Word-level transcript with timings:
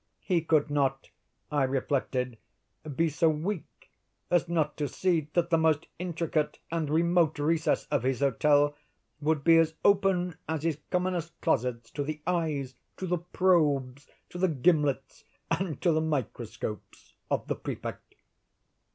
He 0.23 0.41
could 0.41 0.71
not, 0.71 1.11
I 1.51 1.61
reflected, 1.61 2.39
be 2.95 3.07
so 3.07 3.29
weak 3.29 3.91
as 4.31 4.49
not 4.49 4.75
to 4.77 4.87
see 4.87 5.29
that 5.33 5.51
the 5.51 5.59
most 5.59 5.85
intricate 5.99 6.57
and 6.71 6.89
remote 6.89 7.37
recess 7.37 7.85
of 7.91 8.01
his 8.01 8.19
hotel 8.21 8.75
would 9.19 9.43
be 9.43 9.59
as 9.59 9.75
open 9.85 10.37
as 10.49 10.63
his 10.63 10.79
commonest 10.89 11.39
closets 11.39 11.91
to 11.91 12.03
the 12.03 12.19
eyes, 12.25 12.73
to 12.97 13.05
the 13.05 13.19
probes, 13.19 14.09
to 14.31 14.39
the 14.39 14.49
gimlets, 14.49 15.23
and 15.51 15.79
to 15.83 15.91
the 15.91 16.01
microscopes 16.01 17.13
of 17.29 17.45
the 17.47 17.55
Prefect. 17.55 18.15